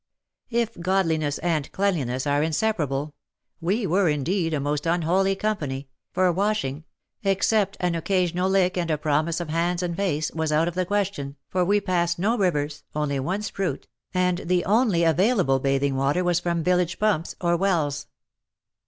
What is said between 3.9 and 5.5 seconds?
indeed a most un holy